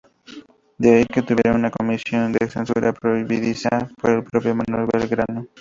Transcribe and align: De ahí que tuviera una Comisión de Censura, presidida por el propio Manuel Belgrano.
De 0.79 0.95
ahí 0.95 1.05
que 1.05 1.21
tuviera 1.21 1.53
una 1.53 1.69
Comisión 1.69 2.31
de 2.31 2.49
Censura, 2.49 2.91
presidida 2.91 3.87
por 4.01 4.09
el 4.09 4.23
propio 4.23 4.55
Manuel 4.55 4.87
Belgrano. 4.91 5.45